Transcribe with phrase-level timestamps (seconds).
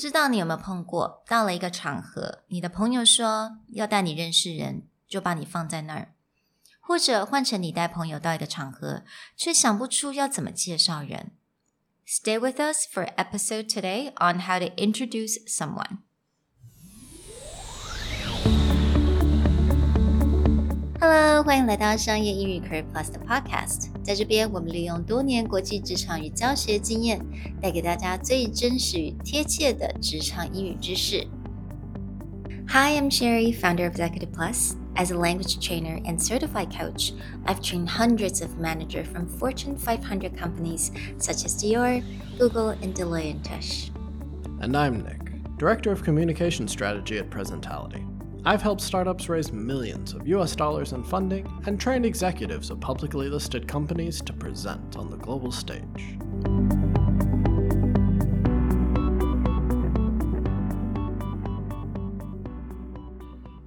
[0.00, 6.08] 知道你有没有碰过，到了一个场合，你的朋友说要带你认识人，就把你放在那儿；
[6.80, 9.04] 或者换成你带朋友到一个场合，
[9.36, 11.32] 却想不出要怎么介绍人。
[12.06, 15.98] Stay with us for episode today on how to introduce someone.
[21.00, 23.89] Hello，欢迎来到商业英语 Career Plus 的 Podcast。
[24.02, 27.20] 在这边，我们利用多年国际职场与教学经验，
[27.60, 31.26] 带给大家最真实与贴切的职场英语知识。
[32.68, 34.74] Hi, I'm Sherry, founder of Executive Plus.
[34.96, 37.12] As a language trainer and certified coach,
[37.44, 42.02] I've trained hundreds of managers from Fortune 500 companies such as Dior,
[42.38, 43.90] Google, and Deloitte & Touche.
[44.60, 48.02] And I'm Nick, Director of Communication Strategy at Presentality.
[48.43, 53.29] I've helped startups raise millions of US dollars in funding and trained executives of publicly
[53.29, 56.17] listed companies to present on the global stage.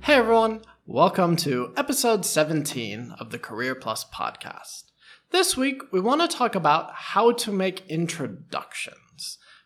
[0.00, 4.90] Hey everyone, welcome to episode 17 of the Career Plus podcast.
[5.30, 9.03] This week, we want to talk about how to make introductions.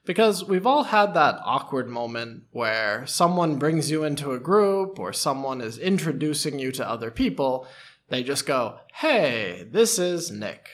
[0.08, 5.12] Because we've all had that awkward moment where someone brings you into a group or
[5.12, 7.66] someone is introducing you to other people.
[8.08, 10.66] They just go, Hey, this is Nick.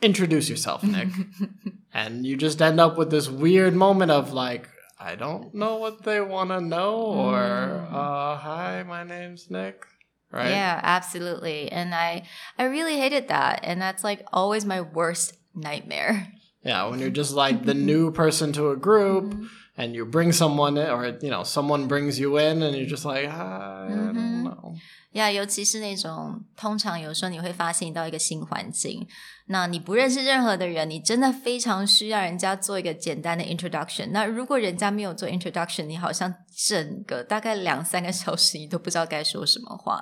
[0.00, 1.08] Introduce yourself, Nick.
[1.92, 4.66] and you just end up with this weird moment of like,
[4.98, 7.92] I don't know what they want to know, or, Mm.
[7.92, 9.84] uh, hi, my name's Nick.
[10.32, 10.48] Right?
[10.50, 11.70] Yeah, absolutely.
[11.70, 12.22] And I
[12.56, 13.60] I really hated that.
[13.62, 16.32] And that's like always my worst nightmare.
[16.63, 19.45] Yeah, when you're just like the new person to a group Mm-hmm.
[19.77, 23.05] and you bring someone in, or, you know, someone brings you in and you're just
[23.05, 24.13] like, hi, I Mhm.
[24.13, 24.75] don't know.
[25.11, 29.07] 呀、尤其是那种通常有时候你会发现你到一个新环境，
[29.45, 34.09] 那你不认识任何的人，你真的非常需要人家做一个简单的 introduction。
[34.11, 40.01] 那如果人家没有做 introduction，你好像整个大概两三个小时你都不知道该说什么话。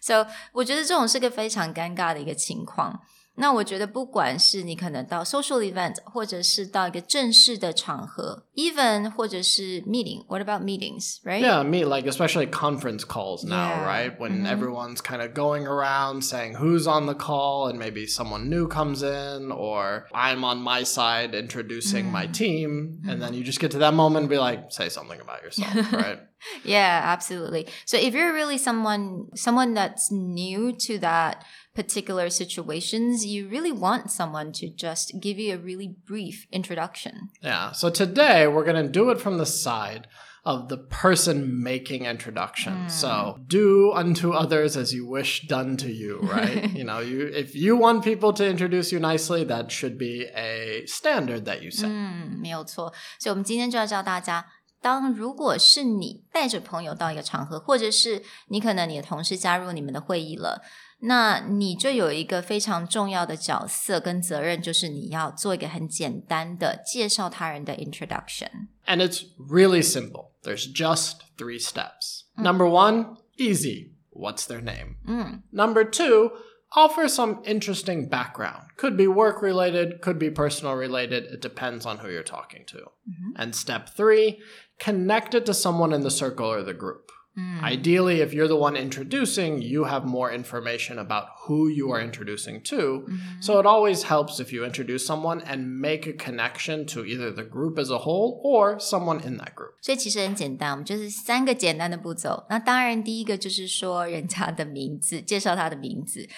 [0.00, 3.02] So 我觉得这种是个非常尴尬的一个情况。
[3.38, 11.40] 那我觉得，不管是你可能到 social event，或者是到一个正式的场合，even 或者是 meeting，what about meetings，right？
[11.44, 13.84] Yeah, me like especially conference calls now, Yeah.
[13.84, 14.16] right?
[14.20, 14.46] When Mhm.
[14.46, 19.02] everyone's kind of going around saying who's on the call and maybe someone new comes
[19.02, 22.32] in or I'm on my side introducing my Mm.
[22.32, 25.42] team and then you just get to that moment and be like say something about
[25.42, 26.20] yourself, right?
[26.64, 27.66] Yeah, absolutely.
[27.86, 34.10] So if you're really someone someone that's new to that particular situations, you really want
[34.10, 37.30] someone to just give you a really brief introduction.
[37.42, 37.72] Yeah.
[37.72, 40.06] So today we're going to do it from the side
[40.44, 42.92] of the person making introductions.
[42.92, 46.70] So do unto others as you wish done to you, right?
[46.76, 50.84] you know, you if you want people to introduce you nicely, that should be a
[50.84, 51.88] standard that you set.
[51.88, 52.92] 嗯，没有错。
[53.18, 54.44] 所以我们今天就要教大家。
[54.81, 60.61] 当如果是你带着朋友到一个场合，或者是你可能你的同事加入你们的会议了，
[61.01, 68.67] 那你就有一个非常重要的角色跟责任，就是你要做一个很简单的介绍他人的 introduction。
[68.85, 70.31] And it's really simple.
[70.43, 72.23] There's just three steps.
[72.35, 73.91] Number one, easy.
[74.11, 74.95] What's their name?
[75.05, 76.31] 嗯 Number two,
[76.73, 78.67] offer some interesting background.
[78.77, 81.25] Could be work related, could be personal related.
[81.25, 82.77] It depends on who you're talking to.
[82.77, 83.31] Mm-hmm.
[83.35, 84.39] And step three,
[84.79, 87.11] connect it to someone in the circle or the group.
[87.38, 92.00] 嗯 Ideally, if you're the one introducing, you have more information about who you are
[92.00, 93.08] introducing to.
[93.40, 97.42] So it always helps if you introduce someone and make a connection to either the
[97.42, 99.72] group as a whole or someone in that group.
[99.82, 102.46] 所以其实很简单，我们就是三个简单的步骤。
[102.48, 106.28] 那当然，第一个就是说人家的名字，介绍他的名字。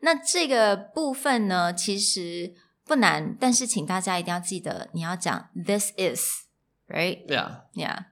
[0.00, 8.02] 那这个部分呢，其实不难，但是请大家一定要记得，你要讲 this is，right？Yeah，this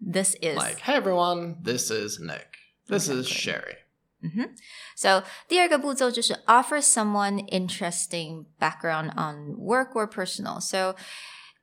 [0.00, 0.12] Yeah.
[0.40, 0.56] is。
[0.56, 2.56] Like, hey everyone, this is Nick.
[2.88, 3.52] This is Exactly.
[3.52, 3.76] Sherry.
[4.96, 10.60] So 第二个步骤就是 offer someone interesting background on work or personal.
[10.60, 10.94] So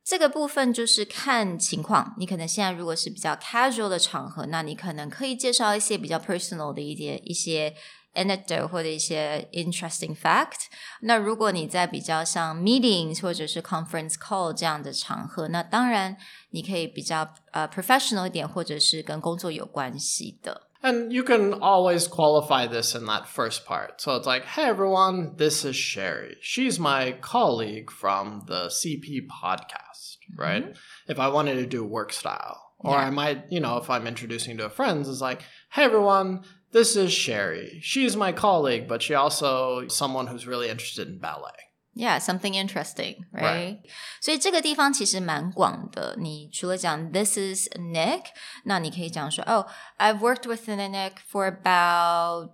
[0.03, 7.75] 这个部分就是看情况，你可能现在如果是比较 casual 的场合，那你可能可以介绍一些比较 personal 的一些一些
[8.15, 10.67] anecdote 或者一些 interesting fact。
[11.01, 16.17] 那如果你在比较像 meetings 或者是 conference call 这样的场合，那当然
[16.49, 20.63] 你可以比较呃 professional 一点，或者是跟工作有关系的。
[20.81, 23.99] And you can always qualify this in that first part.
[23.99, 26.37] So it's like, hey everyone, this is Sherry.
[26.41, 30.73] She's my colleague from the CP podcast, right?
[31.05, 32.61] If I wanted to do work style.
[32.81, 33.07] Or Yeah.
[33.07, 35.41] I might, you know, if I'm introducing to friends, it's like,
[35.73, 37.79] hey everyone, this is Sherry.
[37.81, 41.51] She's my colleague, but she also someone who's really interested in ballet.
[41.95, 43.43] Yeah, something interesting, right?
[43.43, 43.79] Right.
[44.21, 46.15] 所以这个地方其实蛮广的。
[46.17, 48.25] 你除了讲 This is Nick，
[48.63, 49.65] 那你可以讲说 Oh,
[49.97, 52.51] I've worked with Nick for about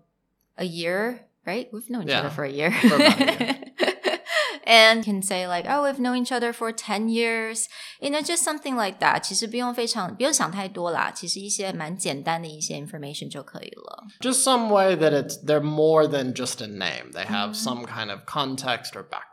[0.56, 1.70] a year, right?
[1.72, 2.72] We've known each Yeah, other for a year.
[2.72, 3.69] for about a
[4.70, 7.68] and can say like, oh, we've known each other for 10 years.
[8.02, 9.22] You know, just something like that.
[9.24, 11.12] 其实不用非常不用想太多啦。
[11.12, 14.04] 其实一些蛮简单的一些 information 就可以了。
[14.20, 17.12] Just some way that it's they're more than just a name.
[17.14, 19.29] They have some kind of context or background.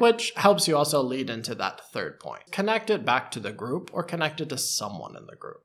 [0.00, 2.50] Which helps you also lead into that third point.
[2.50, 5.64] Connect it back to the group or connect it to someone in the group.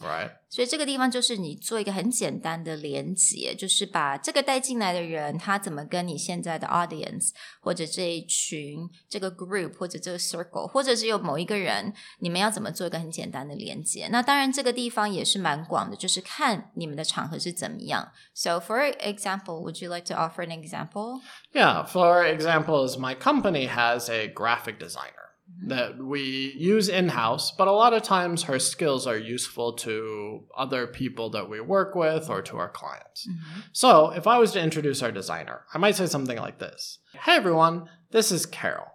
[0.00, 0.32] Right?
[0.50, 7.30] 所以这个地方就是你做一个很简单的连接，就是把这个带进来的人，他怎么跟你现在的 audience
[7.60, 14.08] 或者这一群这个 group 或者这个 circle，或者是有某一个人，你们要怎么做一个很简单的连接？
[14.12, 18.12] 那当然这个地方也是蛮广的，就是看你们的场合是怎么样。
[18.34, 21.22] So for example, would you like to offer an example?
[21.52, 25.69] Yeah, for example, is my company has a graphic designer mm-hmm.
[25.69, 30.43] that we use in house, but a lot of times her skills are useful to
[30.57, 33.25] other people that we work with or to our clients.
[33.25, 33.59] Mm-hmm.
[33.71, 37.35] So if I was to introduce our designer, I might say something like this Hey
[37.37, 38.87] everyone, this is Carol.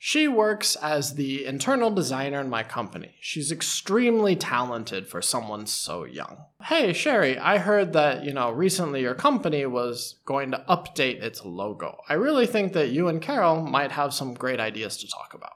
[0.00, 3.14] She works as the internal designer in my company.
[3.20, 6.44] She's extremely talented for someone so young.
[6.62, 11.44] Hey, Sherry, I heard that, you know, recently your company was going to update its
[11.44, 11.98] logo.
[12.08, 15.52] I really think that you and Carol might have some great ideas to talk about.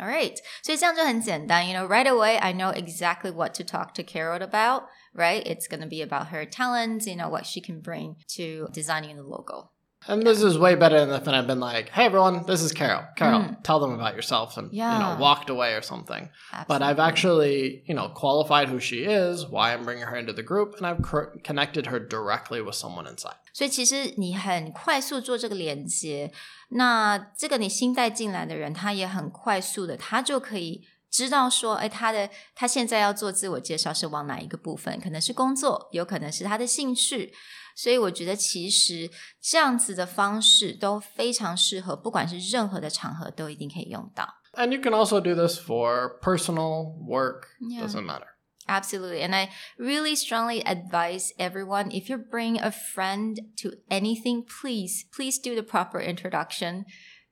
[0.00, 1.68] All right，所以这样就很简单。
[1.68, 4.84] You know, right away I know exactly what to talk to Carol about.
[5.12, 7.08] Right, it's going to be about her talents.
[7.08, 9.70] You know what she can bring to designing the logo.
[10.06, 13.02] And this is way better than if I'd been like, hey everyone, this is Carol.
[13.16, 14.98] Carol, tell them about yourself and, you Yeah.
[14.98, 16.30] know, walked away or something.
[16.66, 17.08] But I've Absolutely.
[17.08, 20.86] actually, you know, qualified who she is, why I'm bringing her into the group, and
[20.86, 23.36] I've cor- connected her directly with someone inside.
[23.52, 26.32] 所以其实你很快速做这个连接，
[26.70, 35.00] 那这个你新带进来的人，他也很快速的，他就可以 知道说，哎，他的他现在要做自我介绍是往哪一个部分？
[35.00, 37.32] 可能是工作，有可能是他的兴趣。
[37.74, 39.08] 所以我觉得其实
[39.40, 44.34] 这样子的方式都非常适合，不管是任何的场合都一定可以用到。
[44.54, 47.86] And you can also do this for personal work, Yeah.
[47.86, 48.26] doesn't matter.
[48.66, 49.22] Absolutely.
[49.22, 55.38] And I really strongly advise everyone if you bring a friend to anything, please, please
[55.40, 56.84] do the proper introduction.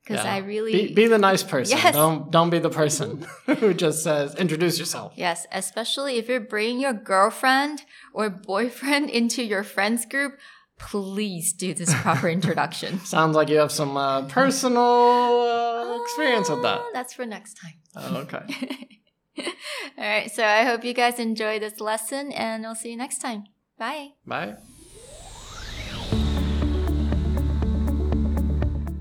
[0.04, 0.34] Because Yeah.
[0.34, 0.72] I really.
[0.88, 1.78] Be, be the nice person.
[1.78, 1.94] Yes.
[1.94, 5.14] Don't don't be the person who just says introduce yourself.
[5.16, 7.84] yes, especially if you're bringing your girlfriend
[8.14, 10.34] or boyfriend into your friends group,
[10.80, 13.00] please do this proper introduction.
[13.02, 16.80] Sounds like you have some uh, personal uh, experience with that.
[16.82, 17.74] Ah, That's for next time.
[17.96, 18.44] Oh, okay.
[19.98, 20.32] All right.
[20.32, 23.44] So I hope you guys enjoy this lesson and I'll see you next time.
[23.78, 24.10] Bye.
[24.26, 24.56] Bye.